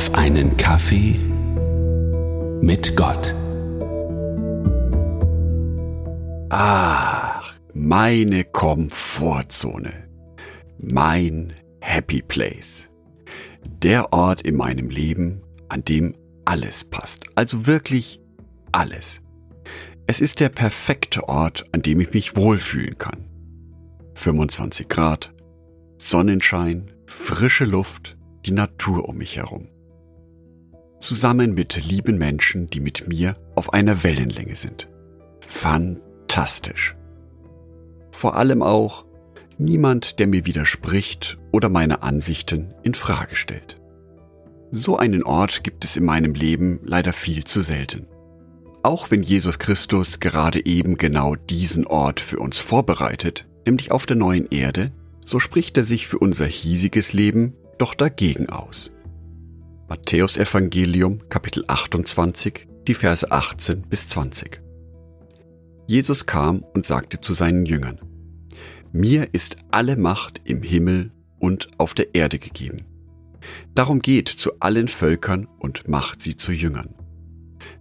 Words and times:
auf 0.00 0.14
einen 0.14 0.56
Kaffee 0.56 1.14
mit 2.62 2.96
Gott. 2.96 3.34
Ach, 6.48 7.52
meine 7.74 8.44
Komfortzone. 8.44 10.08
Mein 10.78 11.52
Happy 11.82 12.22
Place. 12.22 12.90
Der 13.82 14.14
Ort 14.14 14.40
in 14.40 14.56
meinem 14.56 14.88
Leben, 14.88 15.42
an 15.68 15.84
dem 15.84 16.14
alles 16.46 16.82
passt. 16.82 17.26
Also 17.34 17.66
wirklich 17.66 18.22
alles. 18.72 19.20
Es 20.06 20.22
ist 20.22 20.40
der 20.40 20.48
perfekte 20.48 21.28
Ort, 21.28 21.66
an 21.72 21.82
dem 21.82 22.00
ich 22.00 22.14
mich 22.14 22.36
wohlfühlen 22.36 22.96
kann. 22.96 23.28
25 24.14 24.88
Grad, 24.88 25.34
Sonnenschein, 25.98 26.90
frische 27.04 27.66
Luft, 27.66 28.16
die 28.46 28.52
Natur 28.52 29.06
um 29.06 29.18
mich 29.18 29.36
herum. 29.36 29.68
Zusammen 31.00 31.54
mit 31.54 31.82
lieben 31.84 32.18
Menschen, 32.18 32.68
die 32.68 32.80
mit 32.80 33.08
mir 33.08 33.36
auf 33.54 33.72
einer 33.72 34.04
Wellenlänge 34.04 34.54
sind. 34.54 34.88
Fantastisch. 35.40 36.94
Vor 38.10 38.36
allem 38.36 38.62
auch 38.62 39.06
niemand, 39.56 40.18
der 40.18 40.26
mir 40.26 40.44
widerspricht 40.44 41.38
oder 41.52 41.70
meine 41.70 42.02
Ansichten 42.02 42.74
in 42.82 42.94
Frage 42.94 43.34
stellt. 43.34 43.80
So 44.72 44.98
einen 44.98 45.22
Ort 45.22 45.64
gibt 45.64 45.84
es 45.84 45.96
in 45.96 46.04
meinem 46.04 46.34
Leben 46.34 46.80
leider 46.84 47.12
viel 47.12 47.44
zu 47.44 47.62
selten. 47.62 48.06
Auch 48.82 49.10
wenn 49.10 49.22
Jesus 49.22 49.58
Christus 49.58 50.20
gerade 50.20 50.64
eben 50.64 50.96
genau 50.96 51.34
diesen 51.34 51.86
Ort 51.86 52.20
für 52.20 52.38
uns 52.38 52.58
vorbereitet, 52.58 53.48
nämlich 53.66 53.90
auf 53.90 54.06
der 54.06 54.16
neuen 54.16 54.48
Erde, 54.50 54.92
so 55.24 55.38
spricht 55.38 55.76
er 55.76 55.84
sich 55.84 56.06
für 56.06 56.18
unser 56.18 56.46
hiesiges 56.46 57.12
Leben 57.12 57.54
doch 57.78 57.94
dagegen 57.94 58.48
aus. 58.48 58.92
Matthäus 59.90 60.36
Evangelium 60.36 61.28
Kapitel 61.30 61.64
28, 61.66 62.68
die 62.86 62.94
Verse 62.94 63.28
18 63.28 63.82
bis 63.88 64.06
20. 64.06 64.60
Jesus 65.88 66.26
kam 66.26 66.62
und 66.62 66.86
sagte 66.86 67.20
zu 67.20 67.34
seinen 67.34 67.66
Jüngern, 67.66 67.98
Mir 68.92 69.26
ist 69.32 69.56
alle 69.72 69.96
Macht 69.96 70.42
im 70.44 70.62
Himmel 70.62 71.10
und 71.40 71.70
auf 71.78 71.94
der 71.94 72.14
Erde 72.14 72.38
gegeben. 72.38 72.86
Darum 73.74 73.98
geht 73.98 74.28
zu 74.28 74.60
allen 74.60 74.86
Völkern 74.86 75.48
und 75.58 75.88
macht 75.88 76.22
sie 76.22 76.36
zu 76.36 76.52
Jüngern. 76.52 76.94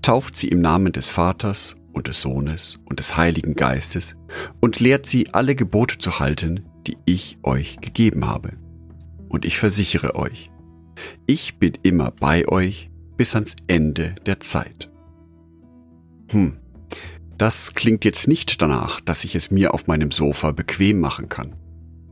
Tauft 0.00 0.38
sie 0.38 0.48
im 0.48 0.62
Namen 0.62 0.92
des 0.94 1.10
Vaters 1.10 1.76
und 1.92 2.06
des 2.06 2.22
Sohnes 2.22 2.78
und 2.86 2.98
des 2.98 3.18
Heiligen 3.18 3.56
Geistes 3.56 4.16
und 4.60 4.80
lehrt 4.80 5.04
sie 5.04 5.34
alle 5.34 5.54
Gebote 5.54 5.98
zu 5.98 6.18
halten, 6.18 6.64
die 6.86 6.96
ich 7.04 7.36
euch 7.42 7.78
gegeben 7.82 8.26
habe 8.26 8.52
und 9.28 9.44
ich 9.44 9.58
versichere 9.58 10.14
euch, 10.14 10.49
ich 11.26 11.58
bin 11.58 11.72
immer 11.82 12.10
bei 12.10 12.46
euch 12.48 12.90
bis 13.16 13.34
ans 13.34 13.56
Ende 13.66 14.14
der 14.26 14.40
Zeit. 14.40 14.90
Hm, 16.28 16.56
das 17.38 17.74
klingt 17.74 18.04
jetzt 18.04 18.28
nicht 18.28 18.60
danach, 18.60 19.00
dass 19.00 19.24
ich 19.24 19.34
es 19.34 19.50
mir 19.50 19.72
auf 19.74 19.86
meinem 19.86 20.10
Sofa 20.10 20.52
bequem 20.52 21.00
machen 21.00 21.28
kann. 21.28 21.56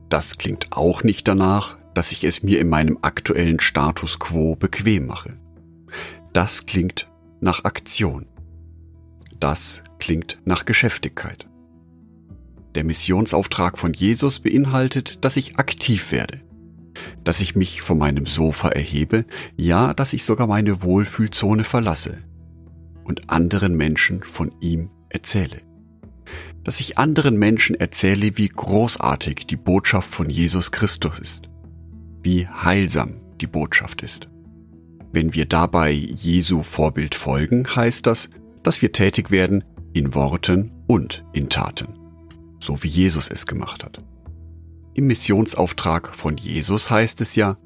Das 0.08 0.38
klingt 0.38 0.68
auch 0.70 1.04
nicht 1.04 1.28
danach, 1.28 1.76
dass 1.94 2.12
ich 2.12 2.24
es 2.24 2.42
mir 2.42 2.60
in 2.60 2.68
meinem 2.68 2.98
aktuellen 3.02 3.60
Status 3.60 4.18
quo 4.18 4.56
bequem 4.56 5.06
mache. 5.06 5.38
Das 6.32 6.66
klingt 6.66 7.10
nach 7.40 7.64
Aktion. 7.64 8.26
Das 9.38 9.82
klingt 9.98 10.38
nach 10.44 10.64
Geschäftigkeit. 10.64 11.46
Der 12.74 12.84
Missionsauftrag 12.84 13.78
von 13.78 13.92
Jesus 13.92 14.40
beinhaltet, 14.40 15.24
dass 15.24 15.36
ich 15.36 15.58
aktiv 15.58 16.12
werde, 16.12 16.40
dass 17.24 17.40
ich 17.40 17.56
mich 17.56 17.82
von 17.82 17.98
meinem 17.98 18.26
Sofa 18.26 18.68
erhebe, 18.68 19.24
ja, 19.56 19.94
dass 19.94 20.12
ich 20.12 20.24
sogar 20.24 20.46
meine 20.46 20.82
Wohlfühlzone 20.82 21.64
verlasse 21.64 22.18
und 23.04 23.30
anderen 23.30 23.76
Menschen 23.76 24.22
von 24.22 24.52
ihm 24.60 24.90
erzähle. 25.08 25.62
Dass 26.64 26.80
ich 26.80 26.98
anderen 26.98 27.38
Menschen 27.38 27.74
erzähle, 27.76 28.36
wie 28.36 28.48
großartig 28.48 29.46
die 29.46 29.56
Botschaft 29.56 30.12
von 30.12 30.28
Jesus 30.28 30.70
Christus 30.70 31.18
ist, 31.18 31.48
wie 32.22 32.46
heilsam 32.46 33.20
die 33.40 33.46
Botschaft 33.46 34.02
ist. 34.02 34.28
Wenn 35.12 35.34
wir 35.34 35.46
dabei 35.46 35.90
Jesu 35.90 36.62
Vorbild 36.62 37.14
folgen, 37.14 37.66
heißt 37.74 38.06
das, 38.06 38.28
dass 38.62 38.82
wir 38.82 38.92
tätig 38.92 39.30
werden 39.30 39.64
in 39.94 40.14
Worten 40.14 40.70
und 40.86 41.24
in 41.32 41.48
Taten, 41.48 41.88
so 42.60 42.82
wie 42.82 42.88
Jesus 42.88 43.30
es 43.30 43.46
gemacht 43.46 43.82
hat. 43.84 44.02
Im 44.98 45.06
Missionsauftrag 45.06 46.12
von 46.12 46.36
Jesus 46.36 46.90
heißt 46.90 47.20
es 47.20 47.36
ja, 47.36 47.56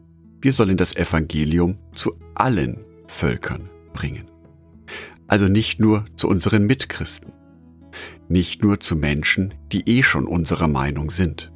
wir 0.42 0.52
sollen 0.52 0.76
das 0.76 0.94
Evangelium 0.94 1.78
zu 1.94 2.14
allen 2.34 2.84
Völkern 3.06 3.70
bringen. 3.94 4.30
Also 5.28 5.46
nicht 5.46 5.80
nur 5.80 6.04
zu 6.14 6.28
unseren 6.28 6.66
Mitchristen, 6.66 7.32
nicht 8.28 8.62
nur 8.62 8.80
zu 8.80 8.96
Menschen, 8.96 9.54
die 9.72 9.80
eh 9.88 10.02
schon 10.02 10.26
unserer 10.26 10.68
Meinung 10.68 11.08
sind, 11.08 11.50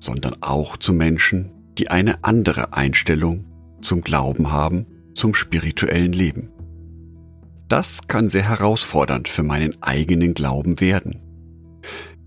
sondern 0.00 0.36
auch 0.40 0.78
zu 0.78 0.94
Menschen, 0.94 1.52
die 1.76 1.90
eine 1.90 2.24
andere 2.24 2.72
Einstellung 2.72 3.44
zum 3.82 4.00
Glauben 4.00 4.52
haben, 4.52 4.86
zum 5.12 5.34
spirituellen 5.34 6.14
Leben. 6.14 6.48
Das 7.68 8.08
kann 8.08 8.30
sehr 8.30 8.48
herausfordernd 8.48 9.28
für 9.28 9.42
meinen 9.42 9.82
eigenen 9.82 10.32
Glauben 10.32 10.80
werden. 10.80 11.20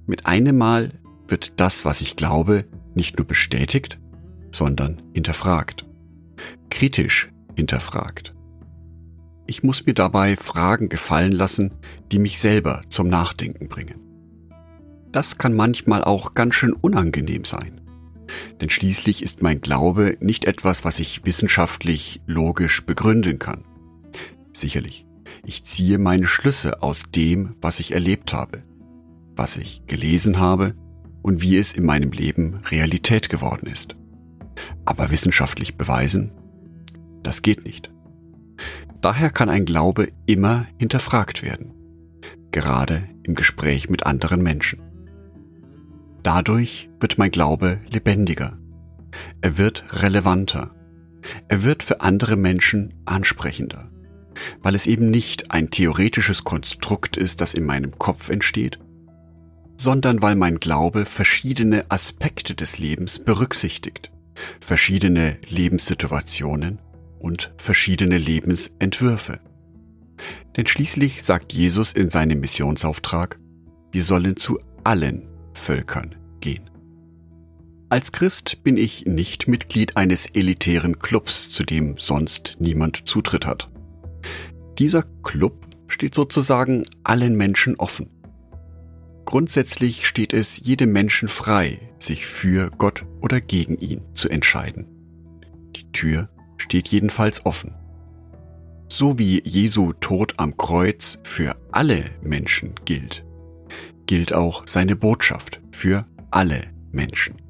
Mit 0.06 0.28
einem 0.28 0.60
Mal 0.60 1.01
wird 1.32 1.60
das, 1.60 1.86
was 1.86 2.02
ich 2.02 2.16
glaube, 2.16 2.66
nicht 2.94 3.18
nur 3.18 3.26
bestätigt, 3.26 4.00
sondern 4.52 5.02
hinterfragt. 5.14 5.86
Kritisch 6.70 7.32
hinterfragt. 7.56 8.34
Ich 9.48 9.64
muss 9.64 9.86
mir 9.86 9.94
dabei 9.94 10.36
Fragen 10.36 10.90
gefallen 10.90 11.32
lassen, 11.32 11.74
die 12.12 12.20
mich 12.20 12.40
selber 12.40 12.84
zum 12.90 13.08
Nachdenken 13.08 13.68
bringen. 13.68 14.00
Das 15.12 15.38
kann 15.38 15.54
manchmal 15.54 16.04
auch 16.04 16.34
ganz 16.34 16.56
schön 16.56 16.74
unangenehm 16.74 17.44
sein. 17.44 17.82
Denn 18.62 18.70
schließlich 18.70 19.24
ist 19.24 19.42
mein 19.42 19.60
Glaube 19.60 20.18
nicht 20.22 20.46
etwas, 20.46 20.86
was 20.86 21.00
ich 21.00 21.26
wissenschaftlich 21.26 22.22
logisch 22.28 22.86
begründen 22.86 23.40
kann. 23.40 23.66
Sicherlich, 24.54 25.06
ich 25.46 25.64
ziehe 25.64 25.98
meine 25.98 26.28
Schlüsse 26.28 26.82
aus 26.82 27.04
dem, 27.14 27.56
was 27.62 27.82
ich 27.82 27.92
erlebt 27.92 28.34
habe, 28.34 28.64
was 29.36 29.58
ich 29.58 29.86
gelesen 29.86 30.40
habe 30.40 30.76
und 31.22 31.42
wie 31.42 31.58
es 31.58 31.74
in 31.74 31.86
meinem 31.86 32.12
Leben 32.12 32.56
Realität 32.70 33.30
geworden 33.30 33.68
ist. 33.68 33.96
Aber 34.86 35.12
wissenschaftlich 35.12 35.76
beweisen, 35.76 36.32
das 37.24 37.42
geht 37.42 37.66
nicht. 37.66 37.92
Daher 39.02 39.30
kann 39.30 39.50
ein 39.50 39.66
Glaube 39.66 40.10
immer 40.26 40.68
hinterfragt 40.78 41.44
werden, 41.44 41.74
gerade 42.52 43.08
im 43.24 43.36
Gespräch 43.36 43.90
mit 43.90 44.06
anderen 44.06 44.42
Menschen. 44.42 44.82
Dadurch 46.24 46.90
wird 47.00 47.18
mein 47.18 47.32
Glaube 47.32 47.80
lebendiger, 47.90 48.60
er 49.42 49.58
wird 49.58 49.86
relevanter, 50.02 50.76
er 51.48 51.64
wird 51.64 51.84
für 51.84 52.02
andere 52.02 52.36
Menschen 52.36 52.94
ansprechender, 53.06 53.90
weil 54.62 54.76
es 54.76 54.88
eben 54.88 55.10
nicht 55.10 55.52
ein 55.52 55.72
theoretisches 55.72 56.44
Konstrukt 56.44 57.18
ist, 57.18 57.42
das 57.42 57.54
in 57.54 57.66
meinem 57.66 57.98
Kopf 57.98 58.30
entsteht, 58.30 58.80
sondern 59.82 60.22
weil 60.22 60.36
mein 60.36 60.60
Glaube 60.60 61.06
verschiedene 61.08 61.90
Aspekte 61.90 62.54
des 62.54 62.78
Lebens 62.78 63.18
berücksichtigt, 63.18 64.12
verschiedene 64.60 65.40
Lebenssituationen 65.50 66.78
und 67.18 67.52
verschiedene 67.58 68.20
Lebensentwürfe. 68.20 69.40
Denn 70.56 70.68
schließlich 70.68 71.24
sagt 71.24 71.52
Jesus 71.54 71.94
in 71.94 72.12
seinem 72.12 72.42
Missionsauftrag, 72.42 73.40
wir 73.92 74.04
sollen 74.04 74.38
zu 74.38 74.60
allen 74.84 75.28
Völkern 75.54 76.16
gehen. 76.42 76.70
Als 77.90 78.12
Christ 78.12 78.64
bin 78.64 78.78
ich 78.78 79.08
nicht 79.08 79.48
Mitglied 79.48 79.98
eines 79.98 80.28
elitären 80.28 81.00
Clubs, 81.00 81.50
zu 81.50 81.64
dem 81.64 81.98
sonst 81.98 82.58
niemand 82.60 83.08
Zutritt 83.10 83.48
hat. 83.48 83.72
Dieser 84.78 85.04
Club 85.24 85.66
steht 85.88 86.14
sozusagen 86.14 86.84
allen 87.04 87.36
Menschen 87.36 87.76
offen. 87.78 88.21
Grundsätzlich 89.26 90.08
steht 90.08 90.34
es 90.34 90.60
jedem 90.64 90.92
Menschen 90.92 91.28
frei, 91.28 91.80
sich 92.00 92.26
für 92.26 92.70
Gott 92.72 93.06
oder 93.22 93.40
gegen 93.40 93.78
ihn 93.78 94.02
zu 94.14 94.30
entscheiden. 94.30 94.88
Die 95.76 95.92
Tür 95.92 96.30
steht 96.58 96.88
jedenfalls 96.90 97.46
offen. 97.46 97.76
So 98.88 99.18
wie 99.18 99.42
Jesu 99.46 99.94
Tod 99.94 100.34
am 100.38 100.58
Kreuz 100.58 101.20
für 101.24 101.56
alle 101.72 102.04
Menschen 102.22 102.76
gilt, 102.84 103.24
gilt 104.06 104.34
auch 104.34 104.64
seine 104.68 104.96
Botschaft 104.96 105.62
für 105.72 106.06
alle 106.30 106.62
Menschen. 106.92 107.42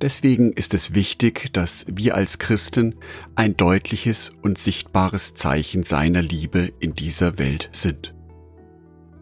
Deswegen 0.00 0.52
ist 0.52 0.74
es 0.74 0.94
wichtig, 0.94 1.52
dass 1.52 1.86
wir 1.88 2.14
als 2.14 2.38
Christen 2.38 2.94
ein 3.34 3.56
deutliches 3.56 4.30
und 4.42 4.58
sichtbares 4.58 5.34
Zeichen 5.34 5.82
seiner 5.82 6.22
Liebe 6.22 6.72
in 6.78 6.94
dieser 6.94 7.38
Welt 7.38 7.68
sind. 7.72 8.14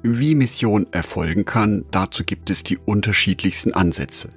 Wie 0.08 0.36
Mission 0.36 0.86
erfolgen 0.92 1.44
kann, 1.44 1.84
dazu 1.90 2.22
gibt 2.22 2.48
es 2.48 2.62
die 2.62 2.78
unterschiedlichsten 2.78 3.74
Ansätze. 3.74 4.30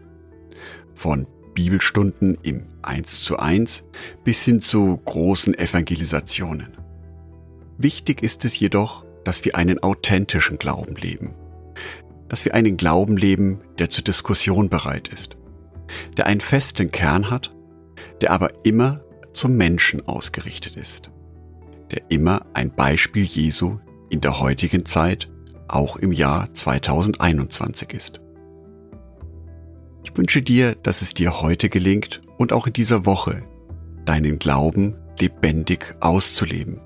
Von 0.95 1.27
Bibelstunden 1.53 2.39
im 2.41 2.65
1 2.81 3.23
zu 3.23 3.37
1 3.37 3.83
bis 4.23 4.43
hin 4.43 4.61
zu 4.61 4.97
großen 4.97 5.53
Evangelisationen. 5.53 6.75
Wichtig 7.77 8.23
ist 8.23 8.45
es 8.45 8.59
jedoch, 8.59 9.05
dass 9.23 9.45
wir 9.45 9.57
einen 9.57 9.77
authentischen 9.77 10.57
Glauben 10.57 10.95
leben. 10.95 11.35
Dass 12.29 12.45
wir 12.45 12.55
einen 12.55 12.75
Glauben 12.75 13.15
leben, 13.15 13.61
der 13.77 13.89
zur 13.89 14.03
Diskussion 14.03 14.69
bereit 14.69 15.09
ist. 15.09 15.37
Der 16.17 16.25
einen 16.25 16.41
festen 16.41 16.89
Kern 16.89 17.29
hat, 17.29 17.53
der 18.21 18.31
aber 18.31 18.65
immer 18.65 19.03
zum 19.33 19.55
Menschen 19.55 20.07
ausgerichtet 20.07 20.77
ist. 20.77 21.11
Der 21.91 22.09
immer 22.09 22.47
ein 22.55 22.71
Beispiel 22.71 23.25
Jesu 23.25 23.77
in 24.09 24.19
der 24.19 24.39
heutigen 24.39 24.83
Zeit, 24.83 25.29
auch 25.73 25.95
im 25.95 26.11
Jahr 26.11 26.53
2021 26.53 27.93
ist. 27.93 28.21
Ich 30.03 30.17
wünsche 30.17 30.41
dir, 30.41 30.75
dass 30.75 31.01
es 31.01 31.13
dir 31.13 31.41
heute 31.41 31.69
gelingt 31.69 32.21
und 32.37 32.53
auch 32.53 32.67
in 32.67 32.73
dieser 32.73 33.05
Woche 33.05 33.43
deinen 34.05 34.39
Glauben 34.39 34.95
lebendig 35.19 35.95
auszuleben, 35.99 36.79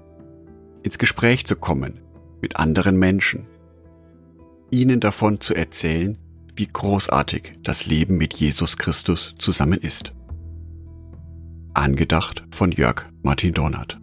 ins 0.83 0.97
Gespräch 0.97 1.45
zu 1.45 1.55
kommen 1.55 1.99
mit 2.41 2.57
anderen 2.57 2.97
Menschen, 2.97 3.47
ihnen 4.71 4.99
davon 4.99 5.39
zu 5.39 5.53
erzählen, 5.53 6.17
wie 6.55 6.67
großartig 6.67 7.59
das 7.63 7.85
Leben 7.85 8.17
mit 8.17 8.33
Jesus 8.33 8.77
Christus 8.77 9.35
zusammen 9.37 9.79
ist. 9.79 10.13
Angedacht 11.73 12.43
von 12.51 12.71
Jörg 12.71 13.05
Martin 13.23 13.53
Donat. 13.53 14.02